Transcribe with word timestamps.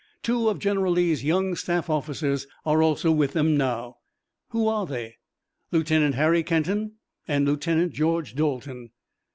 Two 0.23 0.49
of 0.49 0.57
General 0.57 0.93
Lee's 0.93 1.23
young 1.23 1.53
staff 1.55 1.87
officers 1.87 2.47
are 2.65 2.81
also 2.81 3.11
with 3.11 3.33
them 3.33 3.55
now." 3.55 3.97
"Who 4.49 4.67
are 4.67 4.87
they?" 4.87 5.17
"Lieutenant 5.71 6.15
Harry 6.15 6.41
Kenton 6.41 6.93
and 7.27 7.45
Lieutenant 7.45 7.93
George 7.93 8.33
Dalton." 8.33 8.89